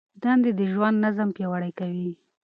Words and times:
دندې 0.23 0.51
د 0.59 0.61
ژوند 0.71 0.95
نظم 1.05 1.29
پیاوړی 1.37 1.71
کوي. 1.79 2.11